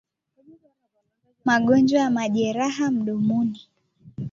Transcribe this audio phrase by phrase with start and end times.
[1.45, 3.59] Magonjwa ya majeraha mdomoni